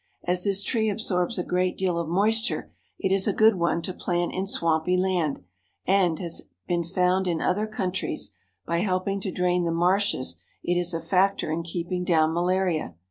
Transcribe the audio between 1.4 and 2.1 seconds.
great deal of